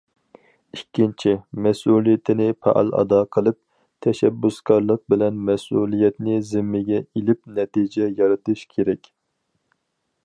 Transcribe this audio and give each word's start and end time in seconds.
ئىككىنچى، 0.75 1.33
مەسئۇلىيىتىنى 1.65 2.47
پائال 2.67 2.89
ئادا 3.01 3.19
قىلىپ، 3.37 3.59
تەشەببۇسكارلىق 4.07 5.03
بىلەن 5.15 5.39
مەسئۇلىيەتنى 5.51 6.41
زىممىگە 6.53 7.03
ئېلىپ 7.05 7.43
نەتىجە 7.61 8.11
يارىتىش 8.23 8.69
كېرەك. 8.77 9.13